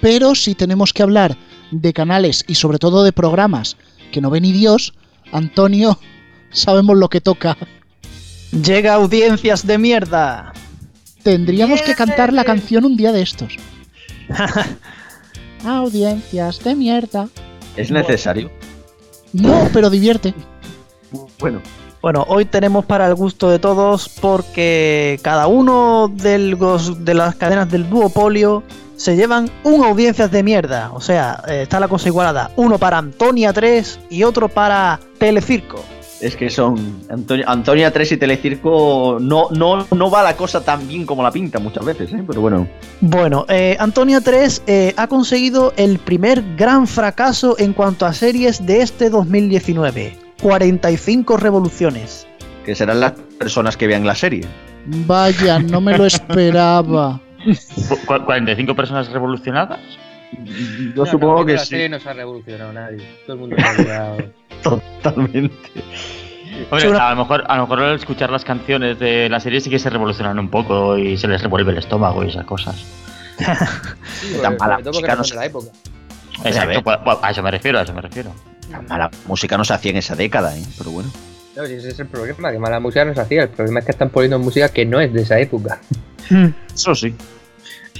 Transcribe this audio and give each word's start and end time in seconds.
Pero 0.00 0.34
si 0.34 0.54
tenemos 0.54 0.92
que 0.92 1.02
hablar 1.02 1.36
de 1.70 1.92
canales 1.92 2.44
y 2.46 2.54
sobre 2.54 2.78
todo 2.78 3.04
de 3.04 3.12
programas 3.12 3.76
que 4.12 4.20
no 4.20 4.30
ven 4.30 4.42
ni 4.42 4.52
Dios, 4.52 4.94
Antonio, 5.32 5.98
sabemos 6.50 6.96
lo 6.96 7.08
que 7.08 7.20
toca. 7.20 7.56
Llega 8.50 8.94
audiencias 8.94 9.66
de 9.66 9.78
mierda. 9.78 10.52
Tendríamos 11.22 11.82
que 11.82 11.94
cantar 11.94 12.32
la 12.32 12.44
canción 12.44 12.84
un 12.84 12.96
día 12.96 13.12
de 13.12 13.22
estos. 13.22 13.56
audiencias 15.64 16.64
de 16.64 16.74
mierda. 16.74 17.28
¿Es 17.76 17.90
necesario? 17.90 18.50
No, 19.32 19.68
pero 19.72 19.90
divierte. 19.90 20.34
Bueno. 21.38 21.60
Bueno, 22.02 22.24
hoy 22.28 22.46
tenemos 22.46 22.86
para 22.86 23.06
el 23.06 23.14
gusto 23.14 23.50
de 23.50 23.58
todos 23.58 24.08
porque 24.08 25.20
cada 25.22 25.46
uno 25.48 26.10
de 26.14 27.14
las 27.14 27.34
cadenas 27.36 27.70
del 27.70 27.90
duopolio 27.90 28.62
se 28.96 29.16
llevan 29.16 29.50
un 29.64 29.84
audiencias 29.84 30.30
de 30.30 30.42
mierda. 30.42 30.92
O 30.92 31.00
sea, 31.00 31.42
eh, 31.46 31.62
está 31.62 31.78
la 31.78 31.88
cosa 31.88 32.08
igualada. 32.08 32.50
Uno 32.56 32.78
para 32.78 32.98
Antonia 32.98 33.52
3 33.52 34.00
y 34.10 34.22
otro 34.22 34.48
para 34.48 34.98
Telecirco. 35.18 35.82
Es 36.20 36.36
que 36.36 36.50
son. 36.50 37.02
Antonia 37.46 37.90
3 37.90 38.12
y 38.12 38.16
Telecirco 38.18 39.18
no, 39.20 39.48
no, 39.50 39.86
no 39.90 40.10
va 40.10 40.22
la 40.22 40.36
cosa 40.36 40.62
tan 40.62 40.86
bien 40.86 41.06
como 41.06 41.22
la 41.22 41.30
pinta 41.30 41.58
muchas 41.58 41.84
veces, 41.84 42.12
¿eh? 42.12 42.22
pero 42.26 42.42
bueno. 42.42 42.66
Bueno, 43.00 43.46
eh, 43.48 43.76
Antonia 43.78 44.20
3 44.20 44.62
eh, 44.66 44.94
ha 44.96 45.06
conseguido 45.06 45.72
el 45.76 45.98
primer 45.98 46.56
gran 46.56 46.86
fracaso 46.86 47.56
en 47.58 47.72
cuanto 47.72 48.04
a 48.04 48.12
series 48.12 48.64
de 48.66 48.82
este 48.82 49.08
2019. 49.08 50.29
45 50.40 51.36
revoluciones. 51.36 52.26
Que 52.64 52.74
serán 52.74 53.00
las 53.00 53.12
personas 53.38 53.76
que 53.76 53.86
vean 53.86 54.06
la 54.06 54.14
serie. 54.14 54.46
Vaya, 55.06 55.58
no 55.58 55.80
me 55.80 55.96
lo 55.96 56.06
esperaba. 56.06 57.20
¿45 57.44 58.74
personas 58.74 59.10
revolucionadas? 59.10 59.80
Yo 60.94 61.06
supongo 61.06 61.44
que 61.44 61.54
la 61.54 61.58
sí. 61.58 61.66
serie 61.66 61.88
no 61.88 61.98
se 61.98 62.08
ha 62.08 62.12
revolucionado 62.12 62.72
nadie. 62.72 63.04
Todo 63.26 63.34
el 63.34 63.40
mundo 63.40 63.56
ha. 63.58 64.16
Totalmente. 64.62 65.54
Hombre, 66.70 66.98
a, 66.98 67.10
lo 67.10 67.16
mejor, 67.16 67.44
a 67.48 67.56
lo 67.56 67.62
mejor 67.62 67.80
al 67.80 67.96
escuchar 67.96 68.30
las 68.30 68.44
canciones 68.44 68.98
de 68.98 69.28
la 69.28 69.40
serie 69.40 69.60
sí 69.60 69.70
que 69.70 69.78
se 69.78 69.88
revolucionan 69.88 70.38
un 70.38 70.50
poco 70.50 70.98
y 70.98 71.16
se 71.16 71.26
les 71.28 71.42
revuelve 71.42 71.72
el 71.72 71.78
estómago 71.78 72.22
y 72.24 72.28
esas 72.28 72.44
cosas. 72.44 72.84
Tan 74.42 74.56
mala 74.58 74.78
no 74.78 74.90
de 74.90 75.34
la 75.34 75.46
época. 75.46 75.68
Exacto, 76.44 76.82
pues, 76.82 76.98
pues, 77.04 77.18
a 77.22 77.30
eso 77.30 77.42
me 77.42 77.50
refiero, 77.50 77.78
a 77.78 77.82
eso 77.82 77.94
me 77.94 78.02
refiero. 78.02 78.32
Tan 78.70 78.86
mala 78.86 79.10
música 79.26 79.56
no 79.56 79.64
se 79.64 79.74
hacía 79.74 79.90
en 79.90 79.98
esa 79.98 80.14
década, 80.14 80.56
¿eh? 80.56 80.62
pero 80.78 80.90
bueno. 80.90 81.10
No, 81.56 81.66
si 81.66 81.74
ese 81.74 81.88
es 81.88 81.98
el 81.98 82.06
problema, 82.06 82.52
que 82.52 82.58
mala 82.58 82.80
música 82.80 83.04
no 83.04 83.14
se 83.14 83.20
hacía. 83.20 83.42
El 83.42 83.48
problema 83.48 83.80
es 83.80 83.86
que 83.86 83.92
están 83.92 84.10
poniendo 84.10 84.38
música 84.38 84.68
que 84.68 84.86
no 84.86 85.00
es 85.00 85.12
de 85.12 85.22
esa 85.22 85.38
época. 85.38 85.80
Eso 86.74 86.94
sí. 86.94 87.14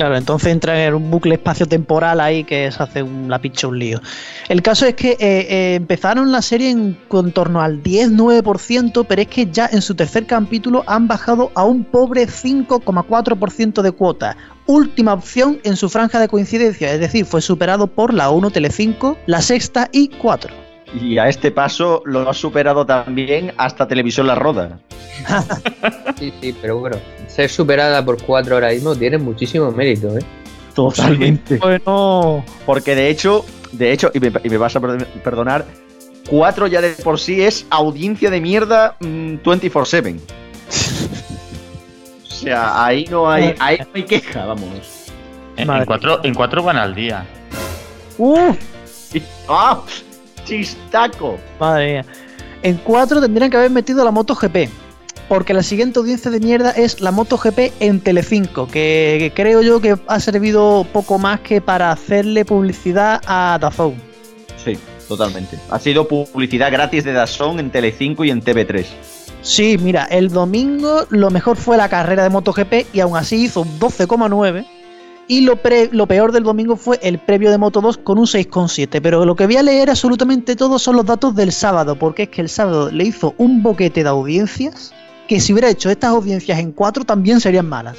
Claro, 0.00 0.16
entonces 0.16 0.52
entra 0.52 0.82
en 0.82 0.94
un 0.94 1.10
bucle 1.10 1.34
espacio-temporal 1.34 2.20
ahí 2.20 2.44
que 2.44 2.70
se 2.70 2.82
hace 2.82 3.02
un, 3.02 3.28
la 3.28 3.38
picha 3.38 3.66
un 3.66 3.78
lío. 3.78 4.00
El 4.48 4.62
caso 4.62 4.86
es 4.86 4.94
que 4.94 5.10
eh, 5.10 5.16
eh, 5.20 5.74
empezaron 5.74 6.32
la 6.32 6.40
serie 6.40 6.70
en, 6.70 6.98
con 7.08 7.32
torno 7.32 7.60
al 7.60 7.82
10-9%, 7.82 9.04
pero 9.06 9.20
es 9.20 9.28
que 9.28 9.50
ya 9.50 9.68
en 9.70 9.82
su 9.82 9.94
tercer 9.94 10.26
capítulo 10.26 10.84
han 10.86 11.06
bajado 11.06 11.50
a 11.54 11.64
un 11.64 11.84
pobre 11.84 12.26
5,4% 12.26 13.82
de 13.82 13.92
cuota. 13.92 14.36
Última 14.64 15.12
opción 15.12 15.60
en 15.64 15.76
su 15.76 15.90
franja 15.90 16.18
de 16.18 16.28
coincidencia, 16.28 16.92
es 16.92 17.00
decir, 17.00 17.26
fue 17.26 17.42
superado 17.42 17.88
por 17.88 18.14
la 18.14 18.30
1 18.30 18.50
Telecinco, 18.52 19.18
la 19.26 19.42
sexta 19.42 19.90
y 19.92 20.08
4. 20.08 20.59
Y 20.98 21.18
a 21.18 21.28
este 21.28 21.50
paso 21.50 22.02
lo 22.04 22.28
ha 22.28 22.34
superado 22.34 22.84
también 22.84 23.52
hasta 23.56 23.86
Televisión 23.86 24.26
La 24.26 24.34
Roda. 24.34 24.78
Sí, 26.18 26.32
sí, 26.40 26.54
pero 26.60 26.78
bueno, 26.78 26.98
ser 27.28 27.48
superada 27.48 28.04
por 28.04 28.22
cuatro 28.22 28.54
ahora 28.54 28.68
mismo 28.70 28.94
tiene 28.94 29.16
muchísimo 29.16 29.70
mérito, 29.70 30.18
¿eh? 30.18 30.22
Totalmente. 30.74 31.56
Bueno, 31.56 32.44
Porque 32.66 32.94
de 32.94 33.08
hecho, 33.08 33.44
de 33.72 33.90
hecho, 33.92 34.10
y 34.12 34.20
me, 34.20 34.30
y 34.44 34.48
me 34.50 34.56
vas 34.58 34.76
a 34.76 34.80
per- 34.80 35.06
perdonar, 35.24 35.64
4 36.28 36.66
ya 36.66 36.80
de 36.82 36.90
por 36.90 37.18
sí 37.18 37.42
es 37.42 37.66
audiencia 37.70 38.28
de 38.30 38.40
mierda 38.40 38.96
mm, 39.00 39.36
24-7. 39.36 40.20
o 42.22 42.26
sea, 42.32 42.84
ahí 42.84 43.06
no 43.10 43.30
hay, 43.30 43.54
ahí 43.58 43.78
no 43.78 43.86
hay 43.94 44.02
queja, 44.04 44.44
vamos. 44.46 45.06
En 45.56 45.66
cuatro, 45.86 46.20
en 46.22 46.34
cuatro 46.34 46.62
van 46.62 46.76
al 46.76 46.94
día. 46.94 47.26
¡uh! 48.18 48.54
¡Ah! 49.48 49.82
¡Chistaco! 50.50 51.38
Madre 51.60 51.92
mía. 51.92 52.04
En 52.62 52.76
4 52.78 53.20
tendrían 53.20 53.50
que 53.52 53.56
haber 53.56 53.70
metido 53.70 54.04
la 54.04 54.10
MotoGP. 54.10 54.68
Porque 55.28 55.54
la 55.54 55.62
siguiente 55.62 56.00
audiencia 56.00 56.28
de 56.28 56.40
mierda 56.40 56.72
es 56.72 57.00
la 57.00 57.12
MotoGP 57.12 57.72
en 57.78 58.00
Telecinco, 58.00 58.66
que, 58.66 59.16
que 59.20 59.32
creo 59.32 59.62
yo 59.62 59.80
que 59.80 59.96
ha 60.08 60.18
servido 60.18 60.84
poco 60.92 61.20
más 61.20 61.38
que 61.38 61.60
para 61.60 61.92
hacerle 61.92 62.44
publicidad 62.44 63.20
a 63.28 63.58
Dazón. 63.60 63.94
Sí, 64.56 64.76
totalmente. 65.06 65.56
Ha 65.70 65.78
sido 65.78 66.08
publicidad 66.08 66.72
gratis 66.72 67.04
de 67.04 67.12
Dazón 67.12 67.60
en 67.60 67.70
Telecinco 67.70 68.24
y 68.24 68.32
en 68.32 68.42
TV3. 68.42 68.86
Sí, 69.42 69.78
mira, 69.80 70.04
el 70.06 70.30
domingo 70.30 71.06
lo 71.10 71.30
mejor 71.30 71.58
fue 71.58 71.76
la 71.76 71.88
carrera 71.88 72.24
de 72.24 72.30
MotoGP 72.30 72.92
y 72.92 72.98
aún 72.98 73.16
así 73.16 73.44
hizo 73.44 73.60
un 73.60 73.78
12,9. 73.78 74.66
Y 75.30 75.42
lo, 75.42 75.54
peor 75.62 76.32
del 76.32 76.42
domingo 76.42 76.74
fue 76.74 76.98
el 77.04 77.20
previo 77.20 77.52
de 77.52 77.58
Moto 77.58 77.80
2 77.80 77.98
con 77.98 78.18
un 78.18 78.26
6,7. 78.26 79.00
Pero 79.00 79.24
lo 79.24 79.36
que 79.36 79.46
voy 79.46 79.58
a 79.58 79.62
leer 79.62 79.88
absolutamente 79.88 80.56
todo 80.56 80.76
son 80.80 80.96
los 80.96 81.06
datos 81.06 81.36
del 81.36 81.52
sábado, 81.52 81.96
porque 81.96 82.24
es 82.24 82.30
que 82.30 82.40
el 82.40 82.48
sábado 82.48 82.90
le 82.90 83.04
hizo 83.04 83.36
un 83.38 83.62
boquete 83.62 84.02
de 84.02 84.08
audiencias 84.08 84.92
que 85.28 85.38
si 85.38 85.52
hubiera 85.52 85.70
hecho 85.70 85.88
estas 85.88 86.10
audiencias 86.10 86.58
en 86.58 86.72
4 86.72 87.04
también 87.04 87.38
serían 87.38 87.68
malas. 87.68 87.96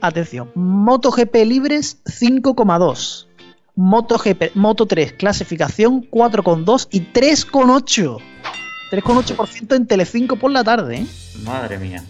Atención, 0.00 0.50
MotoGP 0.56 1.36
libres 1.44 1.98
5,2. 2.04 3.28
MotoGP, 3.76 4.56
Moto 4.56 4.86
3 4.86 5.12
clasificación 5.12 6.10
4,2 6.10 6.88
y 6.90 7.02
3,8. 7.12 8.18
3,8% 8.90 9.76
en 9.76 9.86
Telecinco 9.86 10.34
por 10.34 10.50
la 10.50 10.64
tarde, 10.64 10.96
¿eh? 10.96 11.06
Madre 11.44 11.78
mía. 11.78 12.02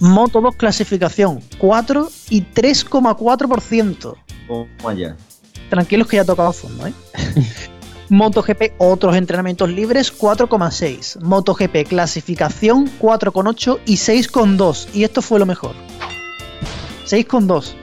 Moto 0.00 0.40
2 0.40 0.56
clasificación 0.56 1.40
4 1.58 2.08
y 2.30 2.42
3,4%. 2.42 4.14
Toma 4.46 4.94
ya. 4.94 5.16
Tranquilos 5.70 6.08
que 6.08 6.16
ya 6.16 6.24
tocaba 6.24 6.52
fondo, 6.52 6.86
¿eh? 6.86 6.92
MotoGP 8.10 8.74
otros 8.78 9.16
entrenamientos 9.16 9.70
libres 9.70 10.16
4,6. 10.16 11.20
MotoGP 11.22 11.88
clasificación 11.88 12.90
4,8 13.00 13.80
y 13.86 13.94
6,2. 13.94 14.88
Y 14.92 15.04
esto 15.04 15.22
fue 15.22 15.38
lo 15.38 15.46
mejor. 15.46 15.74
6,2. 17.06 17.74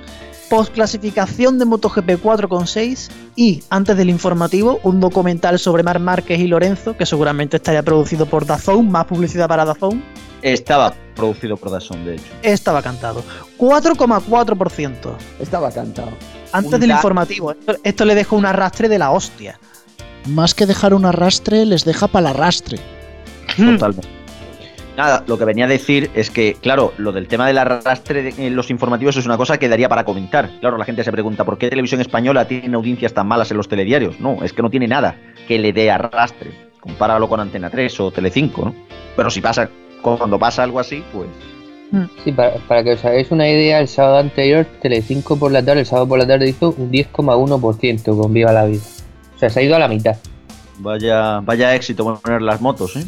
Post 0.49 0.73
clasificación 0.73 1.57
de 1.57 1.65
MotoGP 1.65 2.21
4,6 2.21 3.09
y 3.35 3.63
antes 3.69 3.95
del 3.95 4.09
informativo 4.09 4.79
un 4.83 4.99
documental 4.99 5.57
sobre 5.59 5.81
Mar 5.81 5.99
Márquez 5.99 6.39
y 6.39 6.47
Lorenzo 6.47 6.97
que 6.97 7.05
seguramente 7.05 7.57
estaría 7.57 7.83
producido 7.83 8.25
por 8.25 8.45
Dazón, 8.45 8.91
más 8.91 9.05
publicidad 9.05 9.47
para 9.47 9.65
Dazón. 9.65 10.03
Estaba 10.41 10.93
producido 11.15 11.57
por 11.57 11.71
Dazón, 11.71 12.03
de 12.05 12.15
hecho. 12.15 12.23
Estaba 12.41 12.81
cantado. 12.81 13.23
4,4%. 13.57 15.15
Estaba 15.39 15.71
cantado. 15.71 16.11
Antes 16.51 16.73
Un 16.73 16.79
del 16.79 16.89
da- 16.89 16.95
informativo. 16.95 17.51
Esto, 17.51 17.75
esto 17.83 18.05
le 18.05 18.15
dejó 18.15 18.35
un 18.35 18.45
arrastre 18.45 18.89
de 18.89 18.99
la 18.99 19.11
hostia. 19.11 19.59
Más 20.27 20.53
que 20.53 20.65
dejar 20.65 20.93
un 20.93 21.05
arrastre, 21.05 21.65
les 21.65 21.85
deja 21.85 22.07
para 22.07 22.29
el 22.29 22.35
arrastre. 22.35 22.79
Totalmente. 23.55 24.07
Nada, 24.97 25.23
lo 25.25 25.37
que 25.37 25.45
venía 25.45 25.65
a 25.65 25.67
decir 25.69 26.11
es 26.15 26.29
que, 26.29 26.55
claro, 26.61 26.93
lo 26.97 27.11
del 27.13 27.27
tema 27.27 27.47
del 27.47 27.57
arrastre 27.57 28.23
de- 28.23 28.47
en 28.47 28.55
los 28.55 28.69
informativos 28.69 29.15
es 29.17 29.25
una 29.25 29.37
cosa 29.37 29.57
que 29.57 29.69
daría 29.69 29.87
para 29.89 30.03
comentar. 30.03 30.49
Claro, 30.59 30.77
la 30.77 30.85
gente 30.85 31.03
se 31.03 31.11
pregunta, 31.11 31.45
¿por 31.45 31.57
qué 31.57 31.69
Televisión 31.69 32.01
Española 32.01 32.45
tiene 32.47 32.75
audiencias 32.75 33.13
tan 33.13 33.25
malas 33.27 33.49
en 33.51 33.57
los 33.57 33.67
telediarios? 33.69 34.19
No, 34.19 34.43
es 34.43 34.51
que 34.53 34.61
no 34.61 34.69
tiene 34.69 34.87
nada 34.87 35.15
que 35.47 35.57
le 35.59 35.71
dé 35.71 35.89
arrastre. 35.89 36.71
Compáralo 36.81 37.29
con 37.29 37.39
Antena 37.39 37.69
3 37.69 37.99
o 38.01 38.11
Telecinco, 38.11 38.65
¿no? 38.65 38.75
Pero 39.15 39.29
si 39.29 39.39
pasa, 39.39 39.69
cuando 40.01 40.39
pasa 40.39 40.63
algo 40.63 40.79
así, 40.79 41.03
pues... 41.13 41.27
Sí, 42.23 42.31
para, 42.31 42.55
para 42.67 42.83
que 42.85 42.93
os 42.93 43.03
hagáis 43.03 43.31
una 43.31 43.49
idea, 43.49 43.79
el 43.79 43.89
sábado 43.89 44.19
anterior, 44.19 44.65
Telecinco 44.81 45.37
por 45.37 45.51
la 45.51 45.63
tarde, 45.63 45.81
el 45.81 45.85
sábado 45.85 46.07
por 46.07 46.19
la 46.19 46.25
tarde 46.25 46.47
hizo 46.47 46.73
un 46.77 46.89
10,1% 46.89 48.17
con 48.17 48.33
Viva 48.33 48.53
la 48.53 48.65
Vida. 48.65 48.81
O 49.35 49.39
sea, 49.39 49.49
se 49.49 49.59
ha 49.59 49.63
ido 49.63 49.75
a 49.75 49.79
la 49.79 49.89
mitad. 49.89 50.15
Vaya, 50.77 51.41
vaya 51.41 51.75
éxito 51.75 52.19
poner 52.21 52.41
las 52.41 52.61
motos, 52.61 52.95
¿eh? 52.95 53.03